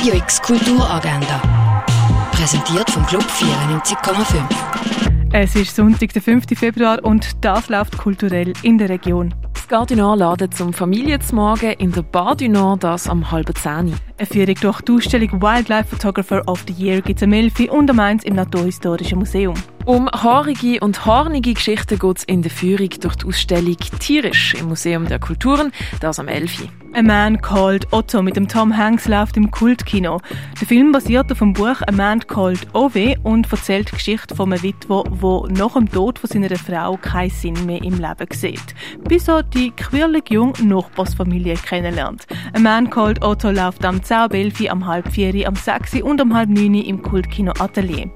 [0.00, 1.42] Radio X Kulturagenda.
[2.32, 4.42] Präsentiert vom Club 94,5.
[5.34, 6.46] Es ist Sonntag, der 5.
[6.58, 9.34] Februar und das läuft kulturell in der Region.
[9.52, 13.94] Das Gardinor ladet zum Familienzmorgen in der Bar du Nord, das am halben Zehn.
[14.16, 17.68] Eine Führung durch die Ausstellung Wildlife Photographer of the Year gibt es am 11.
[17.70, 19.52] und am 1 im Naturhistorischen Museum.
[19.86, 24.68] Um haarige und hornige Geschichten geht es in der Führung durch die Ausstellung Tierisch im
[24.68, 26.68] Museum der Kulturen, das am 11.
[26.92, 30.20] A Man Called Otto mit dem Tom Hanks läuft im Kultkino.
[30.60, 34.52] Der Film basiert auf dem Buch A Man Called Ove und erzählt die Geschichte von
[34.52, 38.74] einem Witwer, der nach dem Tod von seiner Frau keinen Sinn mehr im Leben sieht.
[39.08, 42.26] Bis er die quirlige junge Nachbarsfamilie kennenlernt.
[42.52, 46.50] A Man Called Otto läuft am 10 am halb 4 am 6 und am halb
[46.50, 48.10] 9 im Kultkino Atelier.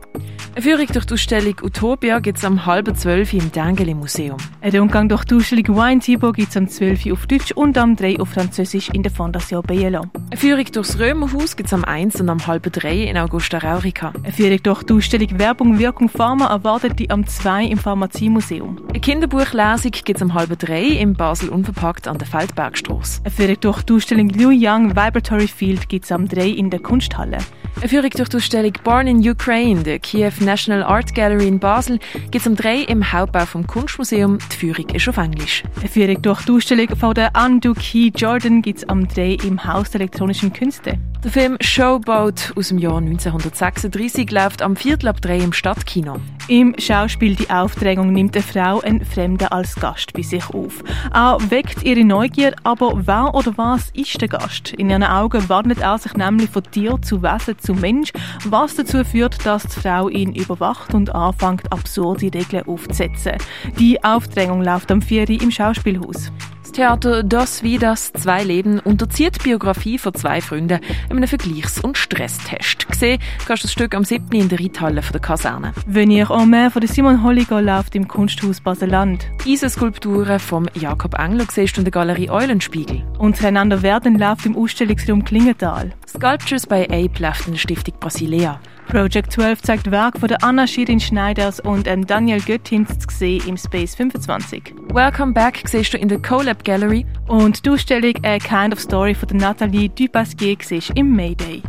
[0.57, 4.37] Eine Führung durch die Ausstellung Utopia gibt es am halben 12 im Dengeli Museum.
[4.61, 7.97] Ein Rundgang durch die Ausstellung Wine Tibo gibt es am 12 auf Deutsch und am
[7.97, 10.05] 3 auf Französisch in der Fondation Bielo.
[10.31, 14.13] Eine Führung durchs Römerhaus gibt es am 1 und am halben 3 in Augusta Raurica.
[14.23, 18.79] Eine Führung durch die Ausstellung Werbung, Wirkung, Pharma erwartet die am 2 im Pharmaziemuseum.
[18.91, 23.23] Eine Kinderbuchlesung gibt es am halben 3 im Basel Unverpackt an der Feldbergstrasse.
[23.25, 26.79] Eine Führung durch die Ausstellung Liu Yang Vibratory Field gibt es am 3 in der
[26.79, 27.39] Kunsthalle.
[27.81, 31.99] Eine Führung durch die Ausstellung Born in Ukraine, der Kiew National Art Gallery in Basel,
[32.31, 34.39] gibt es am 3 im Hauptbau vom Kunstmuseum.
[34.53, 35.63] Die Führung ist auf Englisch.
[35.81, 39.65] Eine Führung durch die Ausstellung von der Andu Key Jordan gibt es am 3 im
[39.65, 40.99] Haus der elektronischen Künste.
[41.25, 46.21] Der Film Showboat aus dem Jahr 1936 läuft am Viertel ab 3 im Stadtkino.
[46.49, 50.85] Im Schauspiel Die Auftragung nimmt eine Frau einen Fremden als Gast bei sich auf.
[51.15, 54.75] Er weckt ihre Neugier, aber wer oder was ist der Gast?
[54.75, 58.13] In ihren Augen wandelt er sich nämlich von Tier zu Wesen zu Mensch,
[58.45, 63.33] was dazu führt, dass die Frau ihn überwacht und anfängt, absurde Regeln aufzusetzen.
[63.79, 65.29] Die Aufdrängung läuft am 4.
[65.31, 66.31] im Schauspielhaus.
[66.75, 71.81] Theater Das wie das Zwei Leben unterzieht die Biografie von zwei Freunden in einem Vergleichs-
[71.81, 72.89] und Stresstest.
[72.89, 74.27] Gesehen kannst du das Stück am 7.
[74.33, 75.73] in der Reithalle der Kaserne.
[75.87, 79.25] Venir en mer von der Simon Holliger läuft im Kunsthaus Baseland.
[79.47, 83.05] Eisenskulpturen vom Jakob Engler siehst du in der Galerie Eulenspiegel.
[83.19, 85.93] Untereinander werden läuft im Ausstellungsraum Klingenthal.
[86.09, 88.59] Sculptures bei Ape läuft in der Stiftung Basilea.
[88.89, 93.57] Project 12 zeigt Werk von der Anna Shirin Schneiders und Daniel Göttins zu sehen im
[93.57, 94.75] Space 25.
[94.93, 97.07] Welcome Back siehst du in der CoLab Gallery.
[97.29, 101.63] Und die Ausstellung A Kind of Story von der Nathalie Dupasquier siehst im Mayday.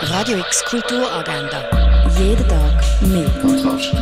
[0.00, 1.64] Radio X Kulturagenda.
[2.18, 3.30] Jeden Tag mehr.
[3.40, 3.94] Kontrast.